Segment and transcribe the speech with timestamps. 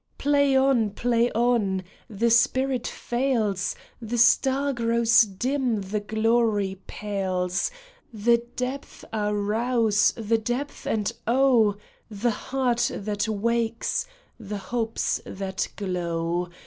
[0.17, 0.89] Play on!
[0.89, 1.83] Play on!
[2.09, 7.69] The spirit fails, The star grows dim, the glory pales,
[8.11, 11.77] The depths are roused— the depths, and oh!
[12.09, 14.07] The heart that wakes,
[14.39, 16.49] the hopes that glow